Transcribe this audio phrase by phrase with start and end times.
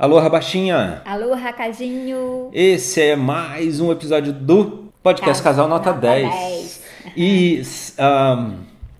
[0.00, 1.02] Alô, Rabachinha!
[1.04, 2.48] Alô, Racadinho!
[2.54, 6.30] Esse é mais um episódio do Podcast Casal, Nota, Nota 10.
[6.30, 6.82] 10.
[7.14, 7.62] E
[7.98, 8.54] ahm,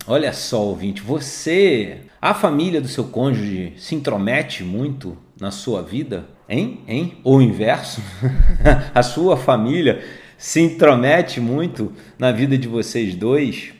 [0.06, 6.26] olha só, ouvinte, você, a família do seu cônjuge se intromete muito na sua vida?
[6.46, 6.82] Hein?
[6.86, 7.16] Hein?
[7.24, 8.02] Ou o inverso?
[8.94, 10.04] a sua família
[10.36, 13.72] se intromete muito na vida de vocês dois?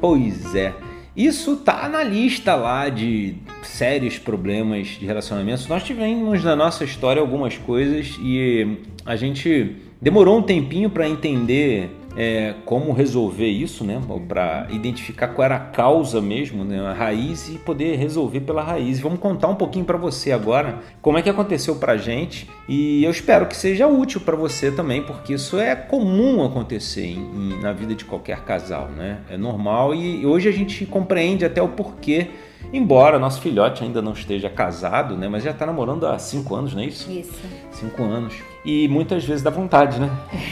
[0.00, 0.89] Pois é.
[1.16, 5.66] Isso tá na lista lá de sérios problemas de relacionamentos.
[5.66, 11.90] Nós tivemos na nossa história algumas coisas e a gente demorou um tempinho para entender
[12.16, 14.00] é, como resolver isso, né?
[14.28, 16.80] Para identificar qual era a causa mesmo, né?
[16.80, 19.00] a raiz e poder resolver pela raiz.
[19.00, 23.10] Vamos contar um pouquinho para você agora como é que aconteceu para gente e eu
[23.10, 27.72] espero que seja útil para você também, porque isso é comum acontecer em, em, na
[27.72, 29.18] vida de qualquer casal, né?
[29.30, 32.30] É normal e hoje a gente compreende até o porquê.
[32.72, 35.28] Embora nosso filhote ainda não esteja casado, né?
[35.28, 37.10] Mas já está namorando há cinco anos, não é isso?
[37.10, 37.40] Isso.
[37.72, 38.34] Cinco anos.
[38.64, 40.08] E muitas vezes dá vontade, né?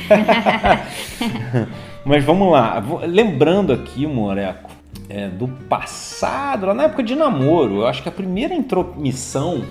[2.05, 2.82] Mas vamos lá.
[3.06, 4.70] Lembrando aqui, Moreco,
[5.08, 9.64] é, do passado, lá na época de namoro, eu acho que a primeira intromissão,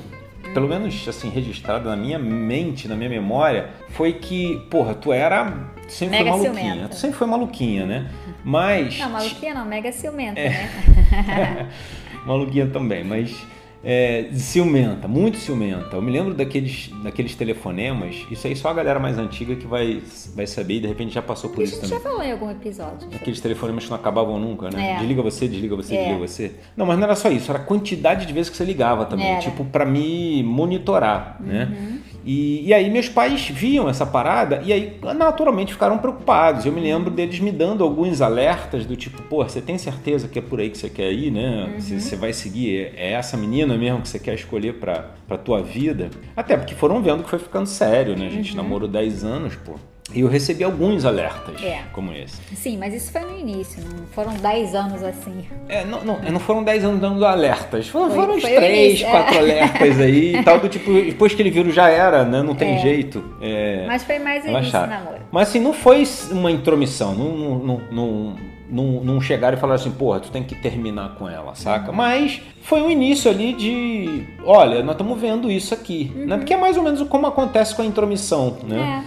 [0.54, 5.54] pelo menos assim, registrada na minha mente, na minha memória, foi que, porra, tu era.
[5.88, 6.72] Sempre Mega foi maluquinha.
[6.74, 6.90] ciumenta.
[6.90, 8.10] Tu sempre foi maluquinha, né?
[8.44, 9.00] Mas.
[9.00, 10.50] Não, maluquinha não, mega ciumenta, É.
[10.50, 11.70] né?
[12.28, 13.36] maluquinha também, mas
[13.84, 15.96] é, ciumenta, muito ciumenta.
[15.96, 20.02] Eu me lembro daqueles, daqueles telefonemas, isso aí só a galera mais antiga que vai,
[20.36, 21.98] vai saber e de repente já passou por a isso gente também.
[21.98, 23.08] já falou em algum episódio.
[23.16, 24.92] Aqueles telefonemas que não acabavam nunca, né?
[24.94, 24.98] É.
[24.98, 26.00] Desliga você, desliga você, É.
[26.04, 26.52] desliga você.
[26.76, 29.28] Não, mas não era só isso, era a quantidade de vezes que você ligava também,
[29.28, 29.40] Era.
[29.40, 31.97] tipo, pra me monitorar, né?
[32.28, 32.34] Uhum.
[32.34, 36.66] E, e aí meus pais viam essa parada e aí naturalmente ficaram preocupados.
[36.66, 40.38] Eu me lembro deles me dando alguns alertas do tipo, pô, você tem certeza que
[40.38, 41.70] é por aí que você quer ir, né?
[41.74, 41.80] Uhum.
[41.80, 45.64] Se você vai seguir, é essa menina mesmo que você quer escolher pra, pra tua
[45.64, 46.10] vida?
[46.36, 48.28] Até porque foram vendo que foi ficando sério, né?
[48.28, 49.76] A gente namorou 10 anos, pô.
[50.14, 51.82] E eu recebi alguns alertas É.
[51.92, 52.38] como esse.
[52.56, 55.46] Sim, mas isso foi no início, não foram 10 anos assim.
[55.68, 57.90] É, não, não, não foram 10 anos dando alertas.
[57.90, 59.12] Foram, Foi- foram uns foi o 3, início, é.
[59.12, 62.42] 4 alertas aí e tal, do tipo, depois que ele viram já era, né?
[62.42, 62.80] Não tem É.
[62.80, 63.22] jeito.
[63.42, 64.90] É, Mas foi mais o início relaxar.
[64.90, 65.18] namoro.
[65.30, 67.14] Mas assim, não foi uma intromissão.
[67.14, 68.36] Não, não, não,
[68.70, 71.92] não, não, chegaram e falaram assim, porra, tu tem que terminar com ela, saca?
[71.92, 71.98] Uhum.
[71.98, 76.12] Mas foi um início ali de, olha, nós estamos vendo isso aqui.
[76.16, 76.26] Uhum.
[76.26, 76.38] Né?
[76.38, 79.06] Porque é mais ou menos como acontece com a intromissão, né?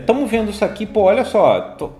[0.00, 1.92] Estamos vendo isso aqui, pô, olha só, tu,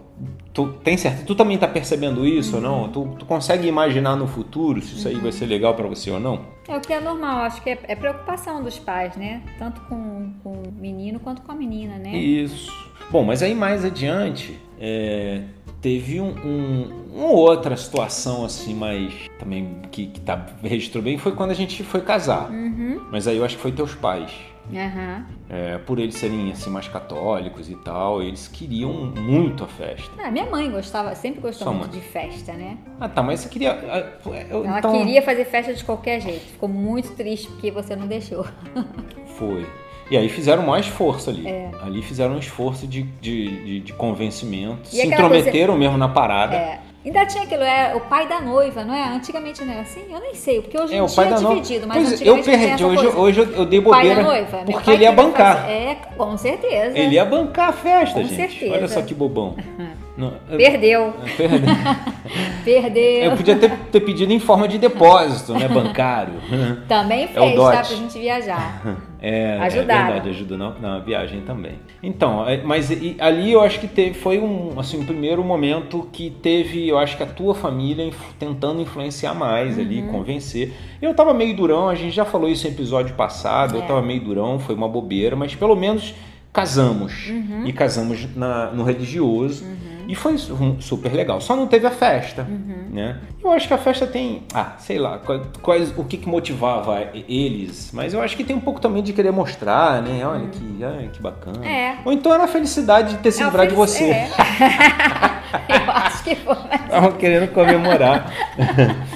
[0.53, 2.69] tu tem certeza, tu também tá percebendo isso ou Uhum.
[2.83, 2.89] não?
[2.89, 6.21] Tu, tu consegue imaginar no futuro se isso aí vai ser legal pra você ou
[6.21, 6.41] não?
[6.69, 9.43] É o que é normal, acho que é, é preocupação dos pais, né?
[9.59, 12.15] Tanto com, com o menino quanto com a menina, né?
[12.15, 12.71] Isso.
[13.11, 15.43] Bom, mas aí mais adiante é,
[15.81, 21.33] teve um, um- uma outra situação assim, mais também que, que tá, registrou bem, foi
[21.33, 22.51] quando a gente foi casar.
[22.51, 23.01] Uhum.
[23.11, 24.31] Mas aí eu acho que foi teus pais.
[24.71, 25.25] Aham.
[25.49, 30.11] É, por eles serem assim mais católicos e tal, eles queriam muito a festa.
[30.23, 32.01] Ah, minha mãe gostava, sempre gostou Sua muito mãe.
[32.01, 32.77] de festa, né?
[33.01, 33.73] Ah, tá, mas você queria.
[33.73, 36.45] ah, eu- Ela então, queria fazer festa de qualquer jeito.
[36.53, 38.45] Ficou muito triste porque você não deixou.
[39.39, 39.67] Foi.
[40.11, 41.47] E aí fizeram o maior esforço ali.
[41.47, 41.71] É.
[41.83, 44.89] Ali fizeram um esforço de, de, de, de convencimento.
[44.93, 46.57] E se intrometeram mesmo na parada.
[46.57, 46.79] É.
[47.05, 49.05] Ainda tinha aquilo, é o pai da noiva, não é?
[49.05, 50.03] Antigamente não era assim?
[50.11, 52.43] Eu nem sei, porque hoje É, o pai é da dividido, mas Pois é, eu
[52.43, 52.85] perdi.
[52.85, 53.19] Hoje, coisa.
[53.19, 54.17] hoje eu, eu dei O pai bobeira.
[54.17, 54.59] da noiva.
[54.67, 55.57] Porque ele ia bancar.
[55.63, 56.99] fazer- É, com certeza.
[56.99, 58.35] Ele ia bancar a festa, Com gente.
[58.37, 58.75] certeza.
[58.75, 59.57] Olha só que bobão.
[60.19, 61.65] Não, eu- Perdeu, eu perdi.
[62.65, 63.03] perdeu.
[63.31, 65.69] Eu podia ter, ter pedido em forma de depósito, né?
[65.69, 66.35] Bancário.
[66.89, 67.77] Também É fez, dote.
[67.77, 67.85] tá?
[67.85, 68.83] Pra gente viajar.
[69.21, 70.01] É, Ajudaram.
[70.01, 71.73] é verdade, ajuda na, na viagem também.
[72.01, 76.09] Então, é, mas e- ali eu acho que teve, foi um, assim, um primeiro momento
[76.13, 80.13] que teve, eu acho que a tua família inf- tentando influenciar mais ali, Uhum.
[80.13, 80.73] convencer.
[81.03, 83.87] Eu tava meio durão, a gente já falou isso no episódio passado, eu É.
[83.87, 86.15] tava meio durão, foi uma bobeira, mas pelo menos
[86.53, 87.27] casamos.
[87.29, 87.65] Uhum.
[87.67, 89.65] E casamos na- no religioso.
[90.09, 91.39] E foi su- super legal.
[91.39, 92.89] Só não teve a festa, Uhum.
[92.91, 93.19] né?
[93.45, 95.21] Eu acho que a festa tem, ah, sei lá,
[95.63, 96.99] quais, o que, que motivava
[97.29, 97.91] eles.
[97.93, 100.27] Mas eu acho que tem um pouco também de querer mostrar, né?
[100.27, 101.59] Olha que, ai, que bacana.
[101.59, 101.65] Uhum.
[101.65, 101.99] É.
[102.07, 104.05] Ou então era a felicidade de ter se É, livrado de você.
[104.05, 104.31] é.
[105.69, 106.57] Eu acho que foi.
[106.85, 108.33] Estavam querendo comemorar.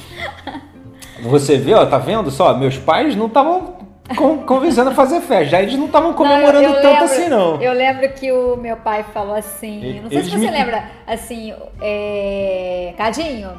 [1.22, 2.52] Você vê, ó, tá vendo só?
[2.56, 3.76] Meus pais não estavam
[4.16, 5.44] con- convencendo a fazer festa.
[5.46, 7.60] Já eles não estavam comemorando Não, eu- eu tanto lembro- assim, não.
[7.62, 10.84] Eu lembro que o meu pai falou assim, E- não sei se você me- lembra,
[11.06, 13.50] assim, é, Cadinho,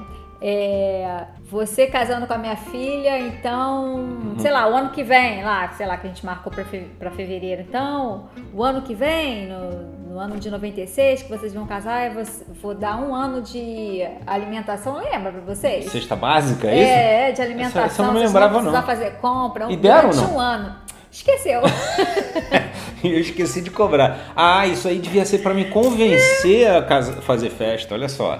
[0.41, 1.23] é,
[1.53, 4.35] você casando com a minha filha, então, Uhum.
[4.39, 6.51] sei lá, o ano que vem, lá, sei lá, que a gente marcou
[6.99, 7.61] pra fevereiro.
[7.61, 12.13] Então, o ano que vem, no, no ano de 96, que vocês vão casar, eu
[12.15, 12.23] vou,
[12.59, 15.91] vou dar um ano de alimentação, lembra pra vocês?
[15.91, 16.91] Cesta básica, é isso?
[16.91, 17.83] É, de alimentação.
[17.85, 18.87] Essa eu não me vocês lembrava, vão precisar não.
[18.87, 20.35] fazer compra um, E deram, durante não?
[20.35, 20.75] um ano.
[21.11, 21.61] Esqueceu.
[23.03, 24.31] Eu esqueci de cobrar.
[24.35, 28.39] Ah, isso aí devia ser pra me convencer a casa- fazer festa, olha só.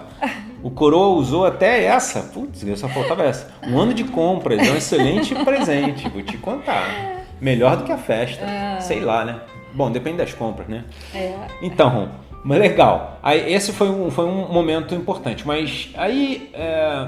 [0.63, 2.21] O coroa usou até essa.
[2.21, 3.51] Putz, só faltava essa.
[3.67, 7.25] Um ano de compras, é um excelente presente, vou te contar.
[7.41, 8.45] Melhor do que a festa.
[8.79, 9.41] Sei lá, né?
[9.73, 10.85] Bom, depende das compras, né?
[11.13, 11.35] É.
[11.61, 12.09] Então,
[12.43, 13.19] mas legal.
[13.21, 15.45] Aí, esse foi um, foi um momento importante.
[15.45, 16.49] Mas aí.
[16.53, 17.07] é,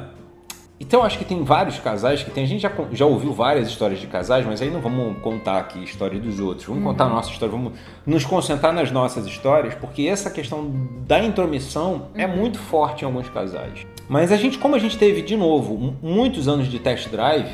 [0.78, 2.44] Então, acho que tem vários casais que tem.
[2.44, 5.80] A gente já, já ouviu várias histórias de casais, mas aí não vamos contar aqui
[5.80, 6.68] a história dos outros.
[6.68, 7.74] Vamos contar a nossa história, vamos
[8.06, 10.70] nos concentrar nas nossas histórias, porque essa questão
[11.08, 13.86] da intromissão é muito forte em alguns casais.
[14.10, 17.50] Mas a gente, como a gente teve de novo muitos anos de test drive,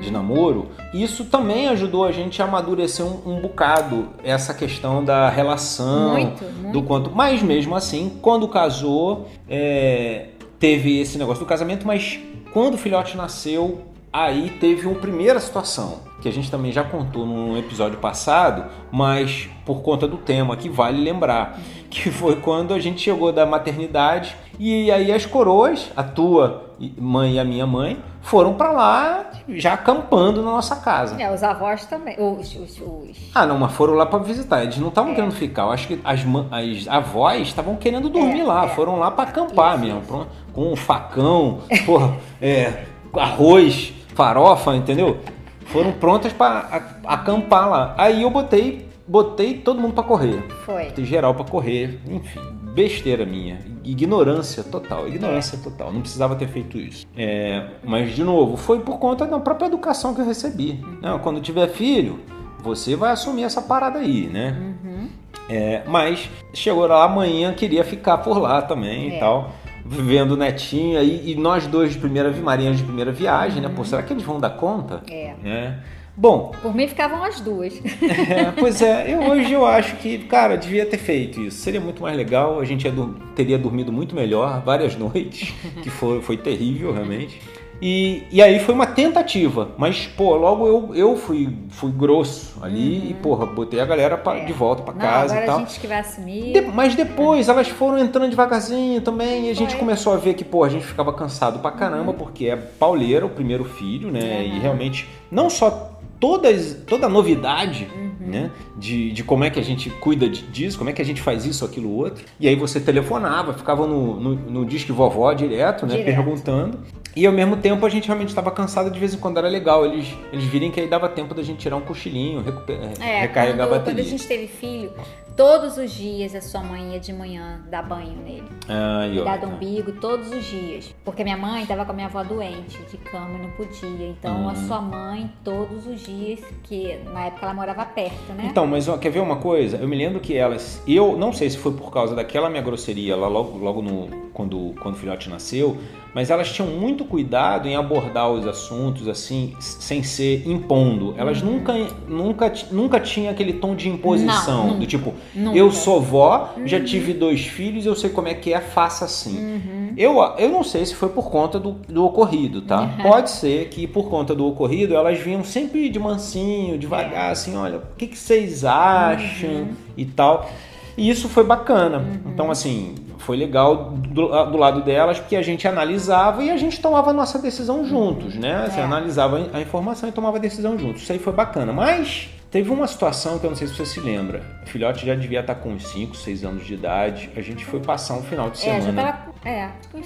[0.00, 5.28] de namoro, isso também ajudou a gente a amadurecer um, um bocado essa questão da
[5.30, 6.72] relação, Muito, muito.
[6.72, 7.10] do quanto.
[7.10, 10.26] Mas mesmo assim, quando casou, é,
[10.60, 12.20] teve esse negócio do casamento, mas
[12.56, 17.26] quando o filhote nasceu, aí teve uma primeira situação, que a gente também já contou
[17.26, 21.58] no episódio passado, mas por conta do tema que vale lembrar,
[21.90, 27.34] que foi quando a gente chegou da maternidade e aí as coroas, a tua mãe
[27.34, 31.20] e a minha mãe, foram pra lá já acampando na nossa casa.
[31.22, 32.16] É, os avós também.
[32.18, 34.62] Os, os, os- Ah, não, mas foram lá pra visitar.
[34.64, 34.88] Eles não É.
[34.88, 35.62] estavam querendo ficar.
[35.64, 36.20] Eu acho que as,
[36.50, 38.64] as avós estavam querendo dormir É, lá.
[38.64, 38.68] é.
[38.70, 40.00] Foram lá pra acampar Isso, mesmo.
[40.00, 40.26] isso.
[40.56, 45.18] Com um facão, porra, é, arroz, farofa, entendeu?
[45.66, 46.66] Foram prontas pra
[47.04, 47.94] a- acampar lá.
[47.98, 50.42] Aí eu botei, botei todo mundo pra correr.
[50.64, 50.86] Foi.
[50.86, 52.00] Botei geral pra correr.
[52.08, 52.40] Enfim,
[52.74, 53.58] besteira minha.
[53.84, 55.06] Ignorância total.
[55.06, 55.92] Ignorância total.
[55.92, 57.06] Não precisava ter feito isso.
[57.16, 60.82] É, mas, de novo, foi por conta da própria educação que eu recebi.
[61.02, 62.20] Não, quando tiver filho,
[62.62, 64.56] você vai assumir essa parada aí, né?
[64.84, 65.08] Uhum.
[65.50, 69.16] É, mas chegou lá amanhã, queria ficar por lá também É.
[69.16, 69.50] e tal.
[69.88, 73.68] Vivendo o netinho aí, e nós dois de primeira marinhas de primeira viagem, né?
[73.74, 75.02] Pô, será que eles vão dar conta?
[75.10, 75.34] É.
[75.44, 75.78] É.
[76.18, 77.74] Bom, Por mim ficavam as duas.
[78.02, 81.58] é, pois é, eu, hoje eu acho que, cara, devia ter feito isso.
[81.58, 82.94] Seria muito mais legal, a gente ia
[83.34, 85.52] teria dormido muito melhor várias noites,
[85.82, 87.38] que foi, foi terrível realmente.
[87.80, 93.10] E, e aí foi uma tentativa, mas, pô, logo eu, eu fui, fui grosso ali
[93.10, 94.38] e, porra, botei a galera pra- Uhum.
[94.38, 94.44] É.
[94.46, 95.56] de volta pra Não, casa agora e tal.
[95.56, 96.52] a gente que vai assumir.
[96.52, 99.78] De- mas depois elas foram entrando devagarzinho também e a gente Foi.
[99.80, 103.30] começou a ver que, pô, a gente ficava cansado pra caramba porque é pauleira, o
[103.30, 104.46] primeiro filho, né?
[104.46, 104.60] E Uhum.
[104.60, 108.10] realmente, não só todas, toda a novidade, Uhum.
[108.26, 108.50] né?
[108.76, 111.44] De, de como é que a gente cuida disso, como é que a gente faz
[111.44, 112.24] isso, aquilo, outro.
[112.40, 115.96] E aí você telefonava, ficava no, no, no disque vovó direto, né?
[115.96, 116.14] Direto.
[116.16, 116.78] Perguntando.
[117.16, 119.86] E ao mesmo tempo a gente realmente estava cansado, de vez em quando era legal
[119.86, 123.56] eles, eles virem que aí dava tempo da gente tirar um cochilinho, recuper- É, recarregar
[123.56, 124.02] quando, a quando bateria.
[124.04, 124.92] a gente teve filho,
[125.36, 128.48] todos os dias a sua mãe ia de manhã dar banho nele.
[128.68, 129.24] Aí, ó.
[129.24, 130.94] Dar do umbigo todos os dias.
[131.04, 134.08] Porque minha mãe estava com a minha avó doente, de cama e não podia.
[134.08, 134.56] Então a Hum.
[134.66, 138.48] sua mãe, todos os dias, que na época ela morava perto, né?
[138.50, 139.76] Então, mas ó, quer ver uma coisa?
[139.76, 140.82] Eu me lembro que elas.
[140.86, 144.74] Eu não sei se foi por causa daquela minha grosseria lá logo, logo no, quando,
[144.80, 145.76] quando o filhote nasceu,
[146.14, 151.14] mas elas tinham muito cuidado em abordar os assuntos assim, sem ser impondo.
[151.18, 151.72] Elas nunca,
[152.08, 154.60] nunca, ti- nunca tinham aquele tom de imposição.
[154.60, 154.66] Uhum.
[154.66, 154.86] Não, do nunca.
[154.86, 155.58] tipo, Nunca.
[155.58, 159.38] eu sou vó, já tive dois filhos, eu sei como é que é, faça assim.
[159.38, 159.92] Uhum.
[159.96, 162.90] Eu, eu não sei se foi por conta do, do ocorrido, tá?
[163.02, 167.78] Pode ser que por conta do ocorrido elas vinham sempre de mansinho, devagar, assim, olha,
[167.78, 170.48] o que, que vocês acham e tal.
[170.96, 172.02] E isso foi bacana.
[172.26, 176.80] Então, assim, foi legal do, do lado delas, porque a gente analisava e a gente
[176.80, 178.66] tomava a nossa decisão juntos, né?
[178.70, 178.82] Você É.
[178.82, 181.02] analisava a informação e tomava a decisão juntos.
[181.02, 181.70] Isso aí foi bacana.
[181.70, 184.42] Mas teve uma situação que eu não sei se você se lembra.
[184.64, 187.30] O filhote já devia estar com uns 5, 6 anos de idade.
[187.36, 189.12] A gente foi passar um final de É, já semana.
[189.12, 189.34] tava.
[189.48, 189.98] É, tipo,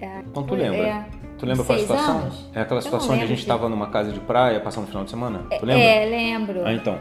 [0.00, 0.78] é, Então tu lembra?
[0.78, 1.04] É,
[1.38, 2.18] Tu lembra qual a seis situação?
[2.18, 2.50] anos?
[2.52, 5.10] É aquela situação onde a gente estava numa casa de praia passando o final de
[5.10, 5.44] semana?
[5.58, 5.84] Tu lembra?
[5.84, 6.66] É, lembro.
[6.66, 6.98] Ah, então.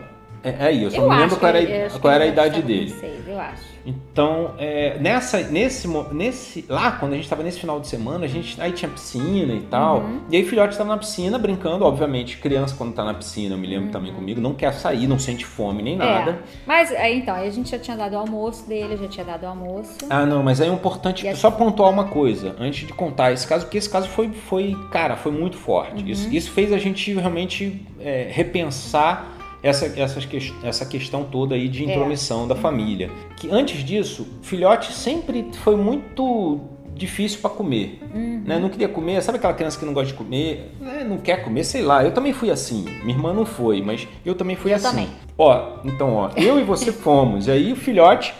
[0.48, 2.32] É, é aí, eu só Eu não lembro qual era, acho qual era a eu
[2.34, 2.90] idade dele.
[2.90, 3.78] seis, eu acho.
[3.86, 8.28] Então, é, nessa, nesse, nesse, lá quando a gente estava nesse final de semana, a
[8.28, 10.00] gente aí tinha piscina e tal.
[10.00, 10.20] Uhum.
[10.30, 13.58] E aí o filhote estava na piscina brincando, obviamente, criança quando tá na piscina, eu
[13.58, 16.32] me lembro também comigo, não quer sair, não sente fome nem nada.
[16.32, 16.38] Uhum.
[16.38, 16.42] É.
[16.66, 19.44] Mas aí então, aí a gente já tinha dado o almoço dele, já tinha dado
[19.44, 19.96] o almoço.
[20.10, 23.32] Ah, não, mas aí é importante E a- só pontuar uma coisa antes de contar
[23.32, 26.04] esse caso, porque esse caso foi, foi cara, foi muito forte.
[26.04, 26.10] Uhum.
[26.10, 29.90] Isso, isso fez a gente realmente é, repensar essa,
[30.22, 33.10] ques- essa questão toda aí de intromissão da família.
[33.36, 36.60] Que antes disso, filhote sempre foi muito
[36.94, 38.00] difícil para comer.
[38.14, 38.42] Uhum.
[38.46, 38.58] Né?
[38.60, 40.72] Não queria comer, sabe aquela criança que não gosta de comer?
[40.80, 41.06] Né?
[41.08, 42.04] Não quer comer, sei lá.
[42.04, 42.86] Eu também fui assim.
[43.04, 44.90] Minha irmã não foi, mas eu também fui eu assim.
[44.90, 45.08] Também.
[45.38, 47.48] Ó, então, ó, eu e você fomos.
[47.48, 48.34] E aí o filhote,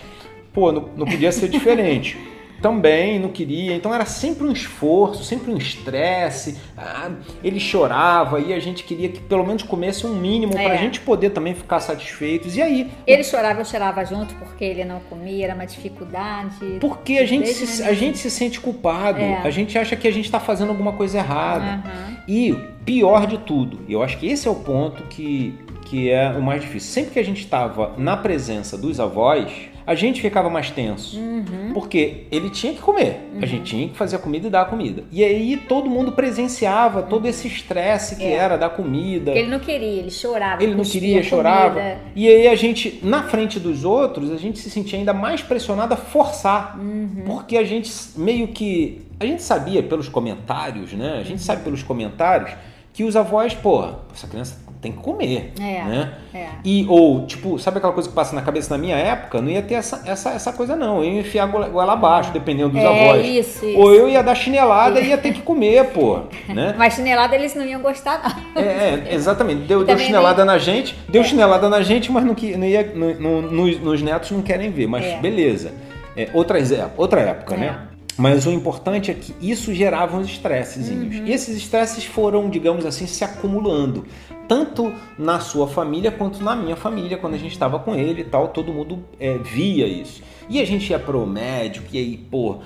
[0.54, 2.18] pô, não, não podia ser diferente
[2.62, 6.58] também não queria, então era sempre um esforço, sempre um estresse.
[6.78, 7.12] Ah,
[7.44, 10.64] ele chorava e a gente queria que pelo menos comesse um mínimo é.
[10.64, 12.56] para a gente poder também ficar satisfeitos.
[12.56, 12.92] E aí?
[13.06, 16.78] Ele chorava, eu chorava junto porque ele não comia, era uma dificuldade.
[16.80, 19.42] Porque a gente, se, a gente se sente culpado, é.
[19.44, 21.84] a gente acha que a gente está fazendo alguma coisa errada.
[21.86, 22.18] Uhum.
[22.28, 25.54] E pior de tudo, eu acho que esse é o ponto que,
[25.86, 26.92] que é o mais difícil.
[26.92, 29.52] Sempre que a gente estava na presença dos avós,
[29.88, 31.18] a gente ficava mais tenso.
[31.18, 31.72] Uhum.
[31.74, 33.30] Porque ele tinha que comer.
[33.34, 33.40] Uhum.
[33.42, 35.06] A gente tinha que fazer a comida e dar a comida.
[35.10, 38.34] E aí todo mundo presenciava todo esse estresse que é.
[38.34, 39.32] era da comida.
[39.32, 40.62] Porque ele não queria, ele chorava.
[40.62, 41.82] Ele não queria, chorava.
[42.14, 45.94] E aí a gente, na frente dos outros, a gente se sentia ainda mais pressionado
[45.94, 46.78] a forçar.
[46.78, 47.24] Uhum.
[47.26, 49.08] Porque a gente meio que.
[49.18, 51.18] A gente sabia pelos comentários, né?
[51.18, 52.52] A gente sabe pelos comentários
[52.94, 56.14] que os avós, porra, essa criança tem que comer, é, né?
[56.34, 56.48] É.
[56.64, 59.42] E, ou, tipo, sabe aquela coisa que passa na cabeça na minha época?
[59.42, 61.04] Não ia ter essa, essa, essa coisa, não.
[61.04, 63.26] Eu ia enfiar goela abaixo, dependendo dos é, avós.
[63.26, 63.78] Isso, isso.
[63.78, 66.22] Ou eu ia dar chinelada e ia ter que comer, pô.
[66.48, 66.76] Né?
[66.78, 68.22] Mas chinelada eles não iam gostar,
[68.56, 68.62] não.
[68.62, 69.62] É, é exatamente.
[69.62, 70.54] Deu, deu chinelada nem...
[70.54, 71.26] na gente, deu é.
[71.26, 74.88] chinelada na gente, mas não, não ia, no, no, nos, nos, netos não querem ver.
[74.88, 75.18] Mas é.
[75.18, 75.72] beleza.
[76.16, 76.58] É, outra,
[76.98, 77.87] outra época, né?
[78.18, 81.18] Mas o importante é que isso gerava uns estressezinhos.
[81.18, 81.26] Uhum.
[81.26, 84.06] E esses estresses foram, digamos assim, se acumulando
[84.48, 88.24] tanto na sua família quanto na minha família, quando a gente estava com ele e
[88.24, 90.24] tal, todo mundo é, via isso.
[90.50, 92.60] E a gente ia pro médico, e aí, pô,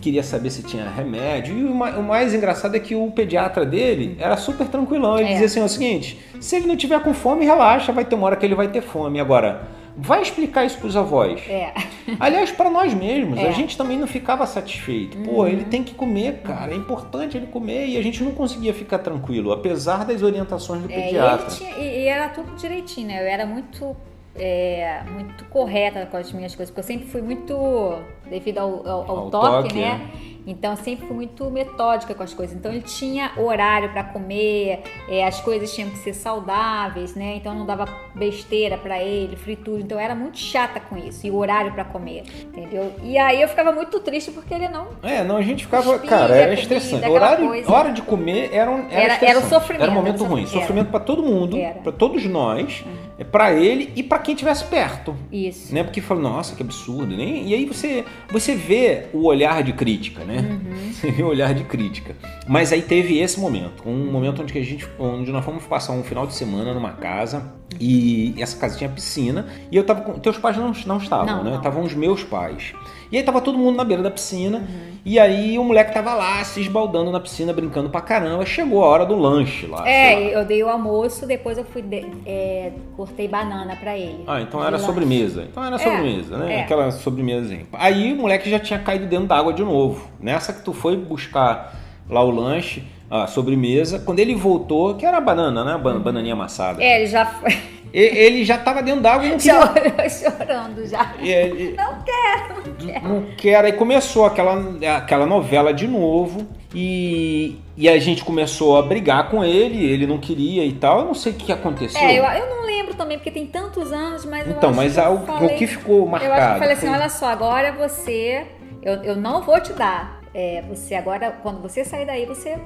[0.00, 1.56] queria saber se tinha remédio.
[1.56, 5.20] E o mais engraçado é que o pediatra dele era super tranquilão.
[5.20, 5.32] Ele é.
[5.34, 8.26] dizia assim: é o seguinte, se ele não tiver com fome, relaxa, vai ter uma
[8.26, 9.20] hora que ele vai ter fome.
[9.20, 9.68] Agora,
[10.00, 11.42] vai explicar isso para os avós.
[11.48, 11.72] É.
[12.20, 13.48] Aliás, para nós mesmos, é.
[13.48, 15.18] a gente também não ficava satisfeito.
[15.18, 15.24] Uhum.
[15.24, 18.72] Pô, ele tem que comer, cara, é importante ele comer e a gente não conseguia
[18.72, 21.48] ficar tranquilo, apesar das orientações do é, pediatra.
[21.48, 23.20] E, tinha, e, era tudo direitinho, né?
[23.20, 23.96] Eu era muito
[24.36, 27.98] é, muito correta com as minhas coisas, porque eu sempre fui muito,
[28.30, 30.10] devido ao, ao, ao, ao toque, toque, né?
[30.48, 32.56] Então, sempre fui muito metódica com as coisas.
[32.56, 37.34] Então, ele tinha horário para comer, é, as coisas tinham que ser saudáveis, né?
[37.36, 39.82] Então, não dava besteira para ele, fritura.
[39.82, 41.26] Então, eu era muito chata com isso.
[41.26, 42.94] E o horário para comer, entendeu?
[43.02, 44.88] E aí, eu ficava muito triste porque ele não.
[45.02, 45.98] É, não, a gente ficava.
[45.98, 47.06] Cara, era estressante.
[47.06, 48.88] Horário, hora de comer era um.
[48.90, 49.82] Era, era, era um sofrimento.
[49.82, 50.42] Era um momento ruim.
[50.42, 50.50] Era.
[50.50, 53.07] Sofrimento para todo mundo, para todos nós, uhum.
[53.24, 55.14] Para ele e para quem estivesse perto.
[55.32, 55.74] Isso.
[55.74, 55.82] Né?
[55.82, 57.16] Porque fala, nossa, que absurdo.
[57.16, 57.42] Né?
[57.44, 60.38] E aí você, você vê o olhar de crítica, né?
[60.38, 60.92] Uhum.
[60.92, 62.16] Você vê o olhar de crítica.
[62.46, 66.02] Mas aí teve esse momento, um momento onde, a gente, onde nós fomos passar um
[66.02, 70.18] final de semana numa casa e essa casa tinha piscina e eu tava com.
[70.18, 71.56] Teus pais não, não estavam, não, né?
[71.56, 72.72] Estavam os meus pais.
[73.10, 74.58] E aí tava todo mundo na beira da piscina.
[74.58, 74.88] Uhum.
[75.04, 78.44] E aí o moleque tava lá se esbaldando na piscina, brincando pra caramba.
[78.44, 79.88] Chegou a hora do lanche lá.
[79.88, 81.80] É, eu dei o almoço, depois eu fui.
[81.80, 84.24] De, é, cortei banana pra ele.
[84.26, 85.44] Ah, então era sobremesa.
[85.50, 86.54] Então era é, sobremesa, né?
[86.56, 86.60] É.
[86.60, 87.66] Aquela sobremesazinha.
[87.72, 90.08] Aí o moleque já tinha caído dentro d'água de novo.
[90.20, 91.74] Nessa que tu foi buscar
[92.10, 94.00] lá o lanche, a sobremesa.
[94.00, 95.78] Quando ele voltou, que era a banana, né?
[95.78, 96.82] Ban bananinha amassada.
[96.82, 97.56] É, ele já foi.
[97.92, 100.10] Ele já estava dentro d'água e não queria...
[100.10, 101.14] Chorando já.
[101.20, 101.74] Ele...
[101.76, 103.08] Não quero, não quero.
[103.08, 103.66] Não quero.
[103.66, 104.56] Aí começou aquela,
[104.96, 106.46] aquela novela de novo.
[106.74, 111.00] E, e a gente começou a brigar com ele, ele não queria e tal.
[111.00, 112.00] Eu não sei o que aconteceu.
[112.00, 114.46] É, eu, eu não lembro também, porque tem tantos anos, mas.
[114.46, 116.30] Então, mas o, falei, o que ficou marcado.
[116.30, 116.96] Eu acho que eu falei assim: foi...
[116.96, 118.46] olha só, agora você.
[118.82, 120.20] Eu, eu não vou te dar.
[120.34, 122.58] É, você agora, quando você sair daí, você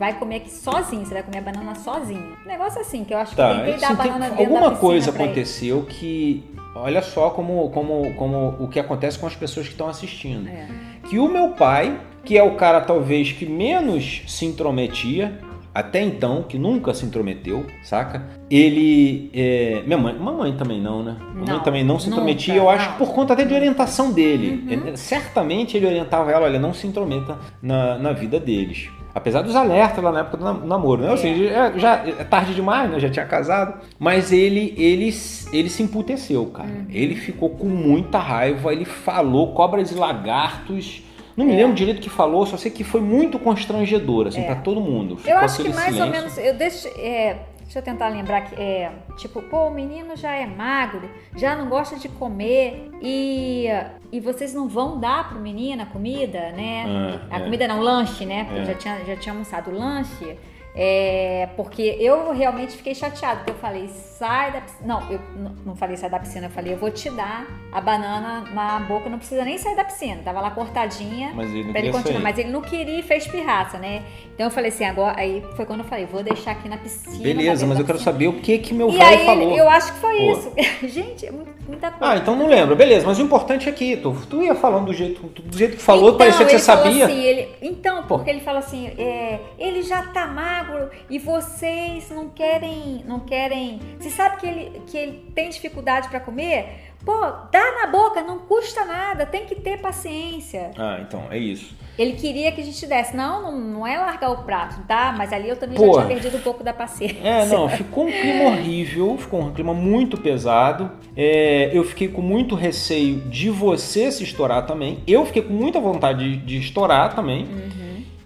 [0.00, 2.34] vai comer aqui sozinho, você vai comer a banana sozinho.
[2.42, 5.10] Um negócio assim, que eu acho tá, que tentei dar a banana dentro Alguma coisa
[5.10, 5.86] aconteceu ele.
[5.86, 6.44] que.
[6.74, 10.48] Olha só como, como, como o que acontece com as pessoas que estão assistindo.
[10.48, 10.66] É.
[11.06, 15.38] Que o meu pai, que é o cara talvez que menos se intrometia,
[15.74, 18.24] até então, que nunca se intrometeu, saca?
[18.50, 19.30] Ele.
[19.34, 21.16] É, minha mãe, mamãe também não, né?
[21.20, 22.96] Mamãe não, também não se intrometia, nunca, eu acho, não.
[22.96, 24.64] por conta até de orientação dele.
[24.74, 24.96] Uhum.
[24.96, 28.88] Certamente ele orientava ela, olha, não se intrometa na, na vida deles.
[29.14, 31.10] Apesar dos alertas lá na época do namoro, né?
[31.10, 33.00] Ou seja, é, já é tarde demais, né?
[33.00, 33.80] Já tinha casado.
[33.98, 35.12] Mas ele, ele,
[35.52, 36.68] ele se emputeceu, cara.
[36.68, 36.86] Uhum.
[36.88, 41.02] Ele ficou com muita raiva, ele falou cobras e lagartos.
[41.36, 41.56] Não me é.
[41.56, 44.44] lembro direito o que falou, só sei que foi muito constrangedor, assim, é.
[44.44, 45.16] para todo mundo.
[45.16, 46.04] Ficou eu acho que mais silêncio.
[46.04, 46.38] ou menos.
[46.38, 47.36] Eu deixo, é,
[47.70, 51.68] Deixa eu tentar lembrar que é tipo, pô, o menino já é magro, já não
[51.68, 53.66] gosta de comer e,
[54.10, 57.20] e vocês não vão dar pro menino a comida, né?
[57.30, 57.44] Ah, a é.
[57.44, 58.42] comida não, o lanche, né?
[58.42, 58.64] Porque é.
[58.64, 60.36] já tinha, já tinha almoçado o lanche.
[60.74, 64.86] É, porque eu realmente fiquei chateada, porque eu falei, sai da piscina.
[64.86, 65.20] Não, eu
[65.66, 69.08] não falei sai da piscina, eu falei, eu vou te dar a banana na boca,
[69.10, 70.20] não precisa nem sair da piscina.
[70.24, 72.12] Tava lá cortadinha Mas ele não pra ele continuar.
[72.14, 72.22] sair.
[72.22, 74.02] Mas ele não queria e fez pirraça, né?
[74.34, 75.18] Então eu falei assim, agora.
[75.18, 77.16] Aí foi quando eu falei, vou deixar aqui na piscina.
[77.16, 79.56] na Beleza, mas eu quero saber o que que meu E aí, falou.
[79.56, 80.32] eu acho que foi Pô.
[80.32, 80.52] isso.
[80.86, 82.12] Gente, é muita coisa.
[82.14, 82.76] Ah, então não lembro.
[82.76, 85.82] Beleza, mas o importante é que tu, tu ia falando do jeito, do jeito que
[85.82, 87.06] falou, Então, parecia que você sabia.
[87.06, 90.59] assim, ele- então, porque ele fala assim, é, ele já tá magro
[91.08, 93.80] e vocês não querem, não querem.
[93.98, 96.90] Você sabe que ele, que ele tem dificuldade pra comer?
[97.04, 97.18] Pô,
[97.50, 100.70] dá na boca, não custa nada, tem que ter paciência.
[100.76, 101.74] Ah, então, é isso.
[101.98, 103.16] Ele queria que a gente desse.
[103.16, 105.14] Não, não, não é largar o prato, tá?
[105.16, 106.02] Mas ali eu também Porra.
[106.02, 107.18] já tinha perdido um pouco da paciência.
[107.22, 110.90] É, não, ficou um clima horrível, ficou um clima muito pesado.
[111.16, 114.98] É, eu fiquei com muito receio de você se estourar também.
[115.06, 117.48] Eu fiquei com muita vontade de, de estourar também.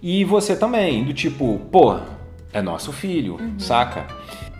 [0.01, 1.97] E você também, do tipo, pô,
[2.55, 4.07] é nosso filho, saca?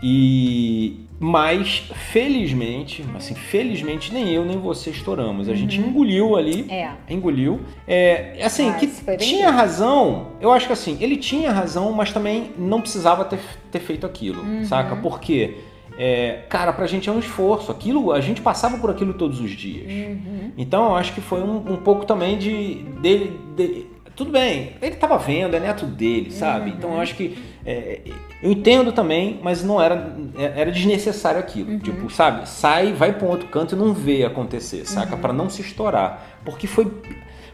[0.03, 1.01] E.
[1.17, 5.47] Mas, felizmente, assim, felizmente nem eu nem você estouramos.
[5.47, 6.89] A gente engoliu ali É.
[7.09, 7.61] engoliu.
[7.87, 10.27] É, assim, Mas que foi bem tinha razão.
[10.41, 13.39] Eu acho que assim, ele tinha razão, mas também não precisava ter,
[13.71, 14.65] ter feito aquilo, Uhum.
[14.65, 14.97] saca?
[14.97, 15.55] Porque,
[15.97, 17.71] é, cara, pra gente é um esforço.
[17.71, 19.89] Aquilo, a gente passava por aquilo todos os dias.
[19.89, 20.51] Uhum.
[20.57, 23.39] Então, eu acho que foi um, um pouco também de dele.
[23.55, 26.69] de- tudo bem, ele tava vendo, é neto dele, sabe?
[26.69, 27.37] Então eu acho que.
[27.65, 27.99] É,
[28.43, 30.15] eu entendo também, mas não era.
[30.37, 31.79] Era desnecessário aquilo.
[31.79, 32.47] Tipo, sabe?
[32.47, 35.17] Sai, vai pra um outro canto e não vê acontecer, saca?
[35.17, 36.39] Pra não se estourar.
[36.45, 36.91] Porque foi.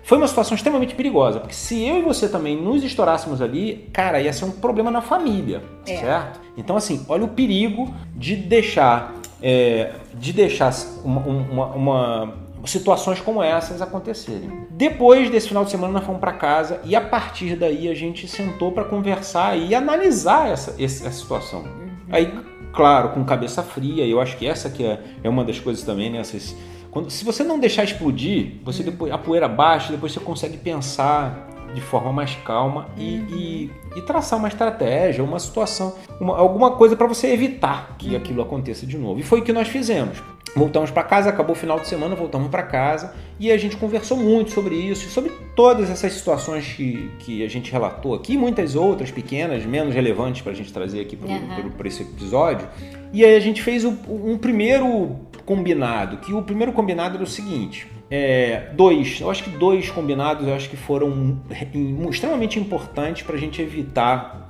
[0.03, 4.19] Foi uma situação extremamente perigosa, porque se eu e você também nos estourássemos ali, cara,
[4.19, 5.95] ia ser um problema na família, É.
[5.95, 6.39] certo?
[6.57, 9.13] Então, assim, olha o perigo de deixar,
[9.43, 10.73] é, de deixar
[11.05, 12.33] uma, uma- uma-
[12.65, 14.49] situações como essas acontecerem.
[14.69, 18.27] Depois desse final de semana, nós fomos para casa e a partir daí a gente
[18.27, 21.63] sentou para conversar e analisar essa, essa situação.
[22.11, 22.31] Aí,
[22.73, 26.09] claro, com cabeça fria, eu acho que essa que é, é uma das coisas também,
[26.09, 26.19] né?
[26.19, 26.55] Essas-
[26.89, 31.47] quando- se você não deixar explodir, você depois, a poeira baixa, depois você consegue pensar
[31.73, 36.95] de forma mais calma e, e- e traçar uma estratégia, uma situação, uma- alguma coisa
[36.95, 39.19] para você evitar que aquilo aconteça de novo.
[39.19, 40.21] E foi o que nós fizemos.
[40.53, 44.17] Voltamos para casa, acabou o final de semana, voltamos para casa e a gente conversou
[44.17, 49.09] muito sobre isso, sobre todas essas situações que, que a gente relatou aqui, muitas outras
[49.11, 52.67] pequenas, menos relevantes para a gente trazer aqui para esse episódio.
[53.13, 57.27] E aí a gente fez o- um primeiro combinado, que o primeiro combinado era o
[57.27, 57.87] seguinte.
[58.13, 61.39] é, dois, eu acho que dois combinados eu acho que foram
[61.73, 63.80] em- extremamente importantes para a gente evitar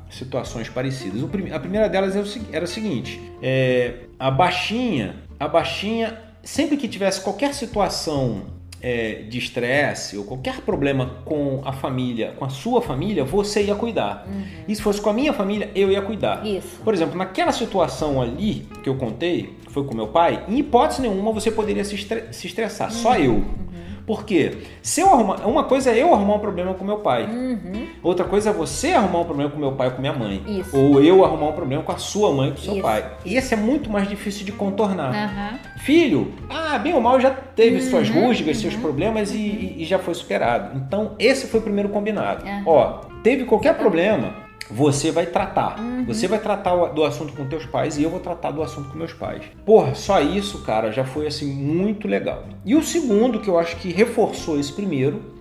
[0.09, 1.21] situações parecidas.
[1.53, 6.77] A primeira delas era o, segui- era o seguinte: é, a baixinha, a baixinha, sempre
[6.77, 8.43] que tivesse qualquer situação
[8.81, 13.75] é, de estresse ou qualquer problema com a família, com a sua família, você ia
[13.75, 14.27] cuidar.
[14.67, 16.45] E se fosse com a minha família, eu ia cuidar.
[16.45, 16.79] Isso.
[16.83, 21.01] Por exemplo, naquela situação ali que eu contei, que foi com meu pai, em hipótese
[21.01, 23.43] nenhuma você poderia se, estre- se estressar, só eu.
[23.43, 23.90] Por
[24.25, 24.57] quê?
[24.81, 27.25] Se eu arrumar, uma coisa é eu arrumar um problema com meu pai.
[27.25, 27.87] Uhum.
[28.03, 30.43] Outra coisa é você arrumar um problema com meu pai ou com minha mãe.
[30.47, 30.75] Isso.
[30.75, 32.81] Ou eu arrumar um problema com a sua mãe ou com o seu Isso.
[32.83, 33.05] pai.
[33.25, 35.13] Esse é muito mais difícil de contornar.
[35.13, 35.59] Aham.
[35.79, 39.85] Filho, ah, bem ou mal já teve suas Uhum, rusgas, seus problemas e, e- e
[39.85, 40.77] já foi superado.
[40.77, 42.43] Então, esse foi o primeiro combinado.
[42.65, 44.33] Ó, teve qualquer problema,
[44.73, 45.79] você vai tratar.
[45.79, 46.05] Uhum.
[46.05, 48.97] Você vai tratar do assunto com teus pais e eu vou tratar do assunto com
[48.97, 49.43] meus pais.
[49.65, 52.45] Porra, só isso, cara, já foi assim muito legal.
[52.65, 55.31] E o segundo que eu acho que reforçou esse primeiro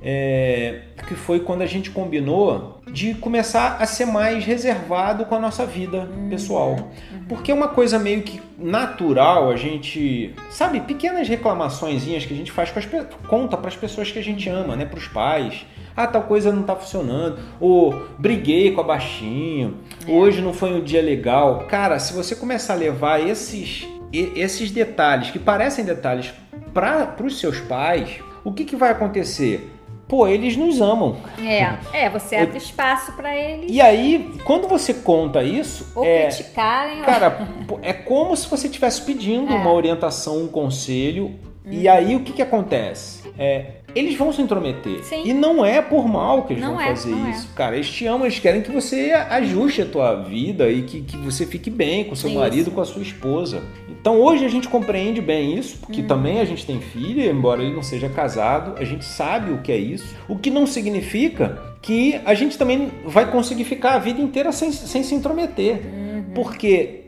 [0.00, 5.38] é, que foi quando a gente combinou de começar a ser mais reservado com a
[5.38, 6.90] nossa vida pessoal.
[7.28, 12.52] Porque é uma coisa meio que natural a gente, sabe, pequenas reclamaçõezinhas que a gente
[12.52, 12.88] faz com as
[13.28, 15.66] conta para as pessoas que a gente ama, né, para os pais.
[15.98, 17.40] Ah, tal coisa não tá funcionando.
[17.60, 19.78] Ou briguei com a baixinho.
[20.06, 21.64] Hoje não foi um dia legal.
[21.68, 26.32] Cara, se você começar a levar esses esses detalhes que parecem detalhes
[26.72, 29.70] para os seus pais, o que, que vai acontecer?
[30.06, 31.16] Pô, eles nos amam.
[31.44, 31.74] É,
[32.06, 37.02] é, você abre espaço pra eles E aí, quando você conta isso, ou é, criticarem.
[37.02, 37.48] cara,
[37.82, 39.56] é como se você estivesse pedindo É.
[39.56, 41.34] uma orientação, um conselho.
[41.70, 43.30] E aí, o que, que acontece?
[43.38, 45.02] É, eles vão se intrometer.
[45.04, 45.22] Sim.
[45.24, 47.30] E não é por mal que eles Não vão é, fazer é.
[47.30, 47.48] isso.
[47.54, 51.16] Cara, eles te amam, eles querem que você ajuste a tua vida e que, que
[51.18, 52.38] você fique bem com seu Isso.
[52.38, 53.62] marido, com a sua esposa.
[53.88, 56.06] Então hoje a gente compreende bem isso, porque Uhum.
[56.06, 59.72] também a gente tem filha, embora ele não seja casado, a gente sabe o que
[59.72, 60.14] é isso.
[60.28, 64.70] O que não significa que a gente também vai conseguir ficar a vida inteira sem,
[64.72, 65.80] sem se intrometer.
[65.84, 66.24] Uhum.
[66.34, 67.04] Porque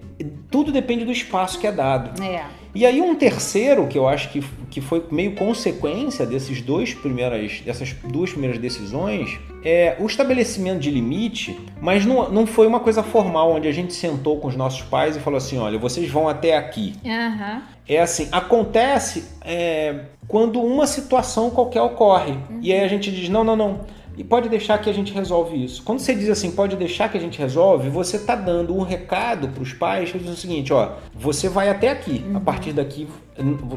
[0.50, 2.22] tudo depende do espaço que é dado.
[2.22, 2.44] É.
[2.74, 7.61] E aí um terceiro que eu acho que, que foi meio consequência desses dois primeiras,
[7.61, 13.02] dessas duas primeiras decisões é o estabelecimento de limite, mas não, não foi uma coisa
[13.02, 16.28] formal onde a gente sentou com os nossos pais e falou assim, olha, vocês vão
[16.28, 16.94] até aqui.
[17.04, 17.62] Aham.
[17.88, 22.38] É assim, acontece é, quando uma situação qualquer ocorre.
[22.62, 23.80] E aí a gente diz, não, não, não.
[24.20, 25.83] E pode deixar que a gente resolve isso.
[25.83, 29.48] Quando você diz assim, pode deixar que a gente resolve, você está dando um recado
[29.48, 32.22] para os pais que diz o seguinte, ó, você vai até aqui.
[32.35, 33.09] A partir daqui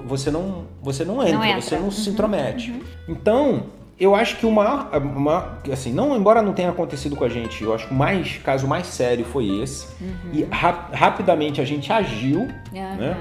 [0.06, 1.62] você não, você não entra, entra.
[1.62, 2.74] você não se intromete.
[3.08, 3.64] Então,
[3.98, 4.90] eu acho que o maior,
[5.72, 8.68] assim, não, embora não tenha acontecido com a gente, eu acho que o mais caso
[8.68, 9.88] mais sério foi esse.
[10.34, 13.16] E ra- rapidamente a gente agiu, né?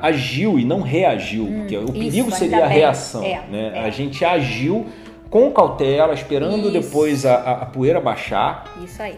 [0.00, 3.24] Agiu e não reagiu, porque o isso, perigo seria a reação.
[3.24, 3.72] É, né?
[3.74, 3.80] é.
[3.80, 4.86] A gente agiu
[5.32, 6.70] com cautela, esperando Isso.
[6.70, 8.64] depois a, a- a poeira baixar.
[8.84, 9.16] Isso aí.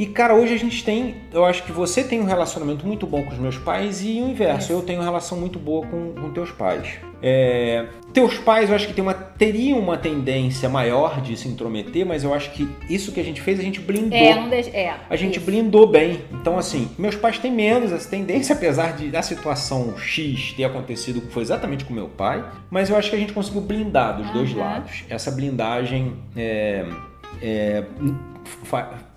[0.00, 1.16] E, cara, hoje a gente tem.
[1.30, 4.30] Eu acho que você tem um relacionamento muito bom com os meus pais e o
[4.30, 4.72] inverso.
[4.72, 4.72] Isso.
[4.72, 6.94] Eu tenho uma relação muito boa com, com teus pais.
[7.22, 7.84] É,
[8.14, 12.24] teus pais, eu acho que tem uma, teriam uma tendência maior de se intrometer, mas
[12.24, 14.16] eu acho que isso que a gente fez, a gente blindou.
[14.16, 14.60] É.
[14.72, 14.94] É.
[15.10, 15.44] A gente isso.
[15.44, 16.22] blindou bem.
[16.32, 21.20] Então, assim, meus pais têm menos essa tendência, apesar de da situação X ter acontecido,
[21.20, 22.42] que foi exatamente com meu pai.
[22.70, 24.60] Mas eu acho que a gente conseguiu blindar dos dois Aham.
[24.60, 25.04] lados.
[25.10, 26.86] Essa blindagem é,
[27.42, 27.84] é,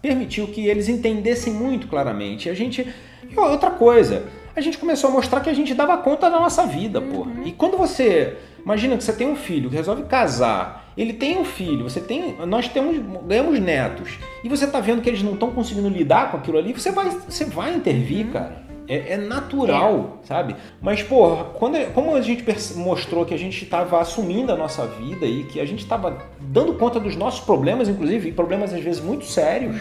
[0.03, 2.49] permitiu que eles entendessem muito claramente.
[2.49, 2.85] E a gente.
[3.27, 6.67] E outra coisa, a gente começou a mostrar que a gente dava conta da nossa
[6.67, 7.25] vida, pô.
[7.45, 8.35] E quando você.
[8.63, 10.91] Imagina que você tem um filho que resolve casar.
[10.95, 12.35] Ele tem um filho, você tem.
[12.45, 14.19] Nós temos, ganhamos netos.
[14.43, 17.09] E você tá vendo que eles não estão conseguindo lidar com aquilo ali, você vai,
[17.09, 18.61] você vai intervir, cara.
[18.87, 20.55] É, é natural, sabe?
[20.81, 22.43] Mas, porra, quando, como a gente
[22.75, 26.73] mostrou que a gente estava assumindo a nossa vida e que a gente estava dando
[26.73, 29.77] conta dos nossos problemas, inclusive, e problemas às vezes muito sérios,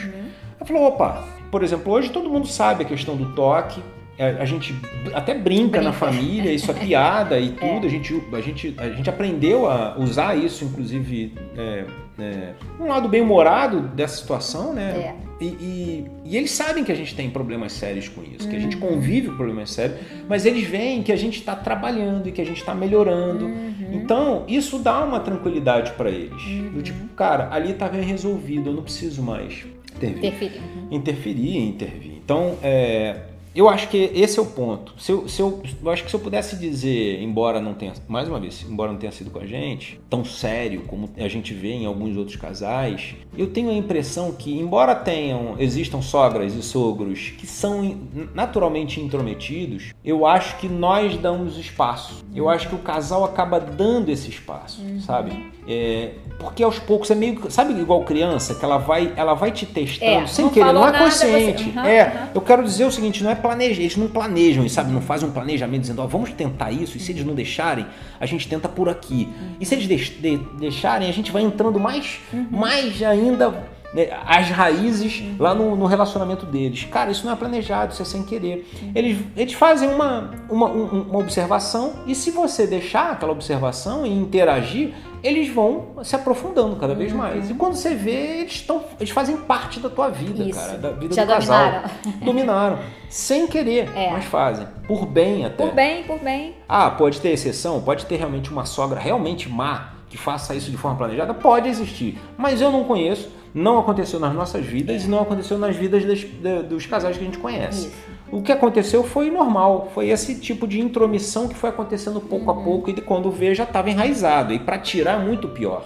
[0.61, 3.83] eu falei, opa, por exemplo, hoje todo mundo sabe a questão do toque.
[4.17, 4.75] é, A gente
[5.13, 6.07] até brinca, na Brinca.
[6.07, 7.87] família, isso é piada e tudo.
[7.89, 11.85] A, gente, a, gente, a gente aprendeu a usar isso, inclusive, é,
[12.19, 14.91] é, um lado bem humorado dessa situação, né?
[14.93, 15.32] É.
[15.43, 18.61] E, e- e eles sabem que a gente tem problemas sérios com isso, que a
[18.61, 22.41] gente convive com problemas sérios, mas eles veem que a gente está trabalhando e que
[22.41, 23.51] a gente está melhorando.
[23.93, 26.43] Então, isso dá uma tranquilidade para eles.
[26.73, 29.65] Do tipo, cara, ali tá bem resolvido, eu não preciso mais
[29.97, 30.61] intervir Interferir.
[30.91, 32.13] interferir e intervir.
[32.25, 33.17] Então, é,
[33.55, 34.95] eu acho que esse é o ponto.
[34.99, 38.29] Se eu, se eu, eu acho que se eu pudesse dizer, embora não tenha, mais
[38.29, 41.73] uma vez, embora não tenha sido com a gente, tão sério como a gente vê
[41.73, 47.31] em alguns outros casais, eu tenho a impressão que, embora tenham, existam sogras e sogros
[47.39, 47.97] que são
[48.35, 52.25] naturalmente intrometidos, eu acho que nós damos espaço.
[52.35, 55.53] Eu acho que o casal acaba dando esse espaço, sabe?
[55.69, 59.65] É, porque aos poucos é meio, sabe igual criança que ela vai, ela vai te
[59.65, 61.65] testando É, sem querer, não é nada, consciente.
[61.71, 62.29] você- Aham, é, aham.
[62.35, 64.91] eu quero dizer o seguinte, não é planejar, eles não planejam, sabe?
[64.93, 67.85] Não fazem um planejamento dizendo, ó, vamos tentar isso, e se eles não deixarem,
[68.19, 69.29] a gente tenta por aqui.
[69.61, 73.51] E se eles deix- de- deixarem, a gente vai entrando mais, mais ainda
[73.95, 76.85] né, as raízes lá no, no relacionamento deles.
[76.91, 78.67] Cara, isso não é planejado, isso é sem querer.
[78.95, 84.11] Eles, eles fazem uma, uma, um- uma observação e se você deixar aquela observação e
[84.11, 87.49] interagir, eles vão se aprofundando cada vez mais.
[87.51, 90.59] E quando você vê, eles, estão, eles fazem parte da tua vida, Isso.
[90.59, 91.59] cara, da vida Já do casal.
[91.59, 91.91] dominaram.
[92.25, 92.79] Dominaram.
[93.09, 94.11] Sem querer, É.
[94.11, 94.67] mas fazem.
[94.87, 95.65] Por bem até.
[95.67, 96.55] Por bem, por bem.
[96.69, 100.77] Ah, pode ter exceção, pode ter realmente uma sogra realmente má que faça isso de
[100.77, 102.19] forma planejada, pode existir.
[102.37, 106.25] Mas eu não conheço, não aconteceu nas nossas vidas e não aconteceu nas vidas das-
[106.25, 107.87] da- dos casais que a gente conhece.
[107.89, 107.97] Isso.
[108.33, 112.55] O que aconteceu foi normal, foi esse tipo de intromissão que foi acontecendo pouco a
[112.55, 114.55] pouco e de quando vê já estava enraizado.
[114.55, 115.85] E para tirar é muito pior.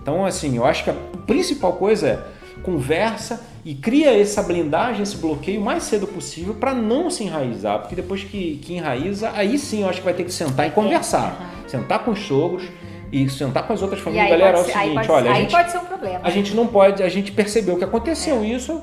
[0.00, 0.94] Então, assim, eu acho que a
[1.26, 6.72] principal coisa é conversa e cria essa blindagem, esse bloqueio o mais cedo possível para
[6.72, 10.24] não se enraizar, porque depois que, que enraiza, aí sim eu acho que vai ter
[10.24, 11.52] que sentar e conversar.
[11.66, 12.68] Sentar com os sogros
[13.10, 14.28] e sentar com as outras famílias.
[14.28, 16.20] Galera, é o ser, seguinte, pode, olha, a gente, pode ser um problema.
[16.22, 18.80] a gente não pode, a gente percebeu que aconteceu isso.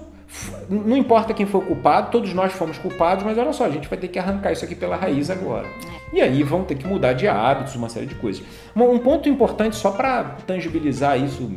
[0.72, 3.90] Não importa quem foi o culpado, todos nós fomos culpados, mas olha só, a gente
[3.90, 5.68] vai ter que arrancar isso aqui pela raiz agora.
[6.14, 8.42] E aí vão ter que mudar de hábitos, uma série de coisas.
[8.76, 11.52] Um ponto importante só para tangibilizar isso,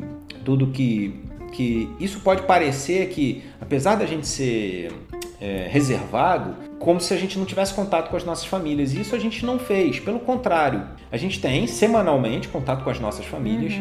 [0.44, 1.22] tudo que
[1.54, 4.92] que isso pode parecer que, apesar da gente ser
[5.40, 8.92] é, reservado, como se a gente não tivesse contato com as nossas famílias.
[8.92, 10.00] E isso a gente não fez.
[10.00, 13.74] Pelo contrário, a gente tem semanalmente contato com as nossas famílias.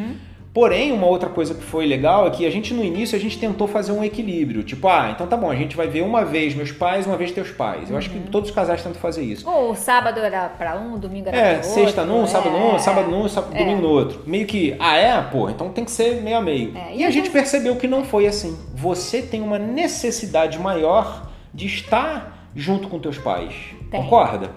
[0.53, 3.39] Porém, uma outra coisa que foi legal é que a gente no início a gente
[3.39, 4.61] tentou fazer um equilíbrio.
[4.63, 7.31] Tipo, ah, então tá bom, a gente vai ver uma vez meus pais, uma vez
[7.31, 7.89] teus pais.
[7.89, 9.49] Eu acho que todos os casais tentam fazer isso.
[9.49, 12.17] Ou sábado era pra um, domingo era É, pra sexta outro.
[12.17, 12.79] num, sábado num, é.
[12.79, 14.21] sábado num, sábado, domingo no outro.
[14.27, 15.19] Meio que, ah é?
[15.23, 16.77] Pô, então tem que ser meio a meio.
[16.77, 18.55] É, e, e a a gente percebeu que não foi assim.
[18.75, 23.55] Você tem uma necessidade maior de estar junto com teus pais.
[23.89, 24.03] Tem.
[24.03, 24.51] Concorda?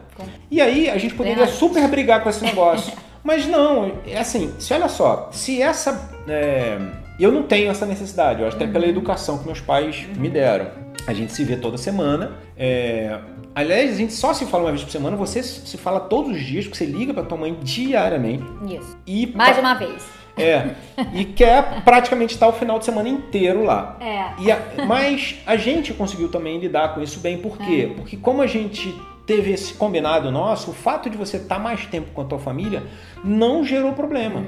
[0.51, 2.93] E aí a gente poderia super brigar com esse negócio.
[3.27, 6.09] Mas não, é assim, se olha só, se essa.
[6.29, 6.79] é,
[7.19, 10.69] eu não tenho essa necessidade, eu acho até pela educação que meus pais me deram.
[11.07, 12.33] A gente se vê toda semana.
[12.57, 13.19] é,
[13.55, 16.41] aliás, a gente só se fala uma vez por semana, você se fala todos os
[16.41, 18.45] dias, porque você liga pra tua mãe diariamente.
[18.69, 18.97] Isso.
[19.07, 20.05] E Mais pa- uma vez.
[20.39, 20.75] É,
[21.15, 23.97] e quer praticamente estar o final de semana inteiro lá.
[24.01, 24.43] É.
[24.43, 27.93] E a- mas a gente conseguiu também lidar com isso bem, por quê?
[27.97, 28.95] Porque como a gente
[29.27, 32.85] teve esse combinado nosso, o fato de você estar mais tempo com a tua família
[33.25, 34.45] não gerou problema.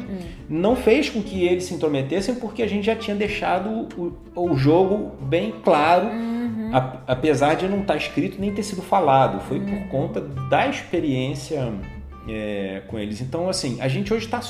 [0.48, 4.56] Não fez com que eles se intrometessem, porque a gente já tinha deixado o, o
[4.56, 6.06] jogo bem claro,
[6.72, 9.40] a- apesar de não estar escrito nem ter sido falado.
[9.48, 11.72] Foi por conta da experiência
[12.28, 13.20] é, com eles.
[13.20, 14.40] Então, assim, a gente hoje está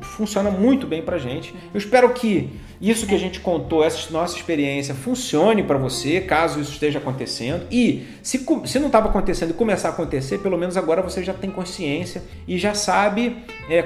[0.00, 1.52] funciona muito bem pra gente.
[1.74, 6.60] Eu espero que isso que a gente contou, essa nossa experiência, funcione para você, caso
[6.60, 7.66] isso esteja acontecendo.
[7.70, 11.32] E se, se não estava acontecendo e começar a acontecer, pelo menos agora você já
[11.32, 13.82] tem consciência e já sabe é,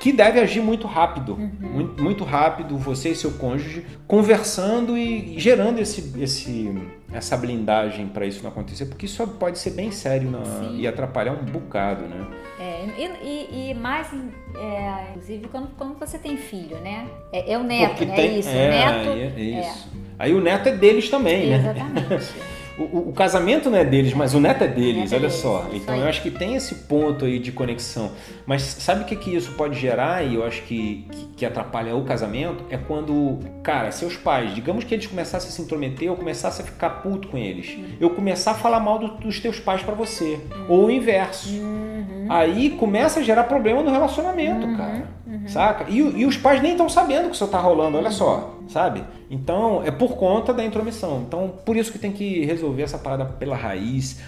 [0.00, 1.36] que deve agir muito rápido.
[1.60, 6.72] Muito, muito rápido, você e seu cônjuge, conversando e gerando esse, esse,
[7.12, 11.32] essa blindagem para isso não acontecer, porque isso pode ser bem sério na- e atrapalhar
[11.32, 12.26] um bocado, né?
[12.58, 14.08] É, e, e- e mais,
[14.56, 17.06] é, inclusive, quando, quando você tem filho, né?
[17.32, 18.14] É, é o neto, Porque né?
[18.14, 19.10] tem- isso, é, o neto.
[19.10, 19.88] aí é isso.
[20.18, 21.56] Aí o neto é deles também, né?
[21.56, 22.32] Exatamente.
[22.76, 25.28] O, o- o casamento não é deles, mas o neto é deles, neto é olha
[25.28, 25.66] deles, só.
[25.72, 28.10] Então eu acho que tem esse ponto aí de conexão.
[28.46, 31.94] Mas sabe o que, que isso pode gerar e eu acho que, que, que atrapalha
[31.94, 32.64] o casamento?
[32.70, 36.64] É quando, cara, seus pais, digamos que eles começassem a se intrometer, eu começasse a
[36.64, 37.76] ficar puto com eles.
[37.76, 37.84] Uhum.
[38.00, 40.40] Eu começar a falar mal do- dos teus pais pra você.
[40.68, 41.50] Ou o inverso.
[41.54, 42.26] Uhum.
[42.28, 45.14] Aí começa a gerar problema no relacionamento, cara.
[45.46, 45.86] Saca?
[45.90, 49.02] E, e os pais nem estão sabendo que isso tá rolando, olha só, sabe?
[49.30, 51.24] Então é por conta da intromissão.
[51.26, 54.20] Então por isso que tem que resolver essa parada pela raiz.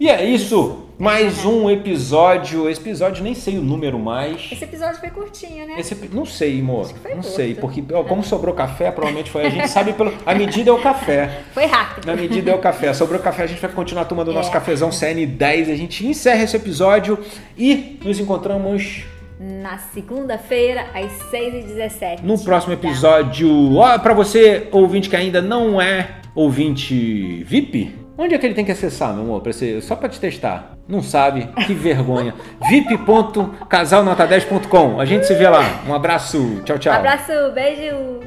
[0.00, 2.70] E é isso, mais um episódio.
[2.70, 4.48] Esse episódio nem sei o número mais.
[4.52, 5.74] Esse episódio foi curtinho, né?
[5.76, 6.84] Esse, não sei, amor.
[6.84, 7.34] Acho que foi Não curto.
[7.34, 9.44] sei, porque ó, como sobrou café, provavelmente foi.
[9.46, 10.12] A gente sabe pelo.
[10.24, 11.40] A medida é o café.
[11.52, 12.06] Foi rápido.
[12.06, 12.94] Na medida é o café.
[12.94, 14.52] Sobrou café, a gente vai continuar tomando o nosso É.
[14.52, 15.72] cafezão CN10.
[15.72, 17.18] A gente encerra esse episódio
[17.56, 19.02] e nos encontramos
[19.40, 22.22] Na segunda-feira, às 6h17.
[22.22, 23.76] no próximo episódio.
[23.76, 28.64] Ó, pra você, ouvinte que ainda não é ouvinte VIP, onde é que ele tem
[28.64, 29.40] que acessar, meu amor?
[29.40, 30.72] Pra ser, só pra te testar.
[30.88, 31.48] Não sabe?
[31.66, 32.34] Que vergonha.
[32.68, 35.00] vip.casalnota10.com.
[35.00, 35.82] A gente se vê lá.
[35.86, 36.60] Um abraço.
[36.64, 36.92] Tchau, tchau.
[36.94, 38.20] Abraço, beijo.